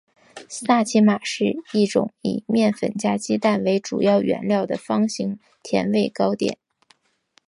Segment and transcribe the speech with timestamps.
[0.49, 6.57] 萨其马是一种以面粉加鸡蛋为主要原料的方形甜味糕点。